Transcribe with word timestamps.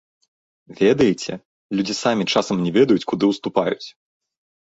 Ведаеце, 0.79 1.31
людзі 1.81 1.95
самі 2.03 2.23
часам 2.33 2.57
не 2.69 2.73
ведаюць, 2.79 3.07
куды 3.13 3.25
ўступаюць! 3.35 3.87